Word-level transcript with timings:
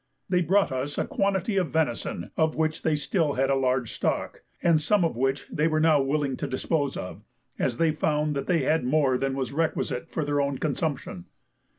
They 0.29 0.41
brought 0.41 0.71
us 0.71 0.97
a 0.97 1.05
quantity 1.05 1.57
of 1.57 1.69
venison, 1.69 2.31
of 2.35 2.55
which 2.55 2.81
they 2.81 2.93
had 2.93 2.97
still 2.99 3.35
a 3.39 3.53
large 3.53 3.91
stock, 3.93 4.41
and 4.63 4.81
some 4.81 5.05
of 5.05 5.15
which 5.15 5.45
they 5.51 5.67
were 5.67 5.79
now 5.79 6.01
willing 6.01 6.37
to 6.37 6.47
dispose 6.47 6.97
of, 6.97 7.21
as 7.59 7.77
they 7.77 7.91
found 7.91 8.35
that 8.35 8.47
they 8.47 8.63
had 8.63 8.83
more 8.83 9.19
than 9.19 9.35
was 9.35 9.53
requisite 9.53 10.09
for 10.09 10.25
their 10.25 10.41
own 10.41 10.57
consumption. 10.57 11.25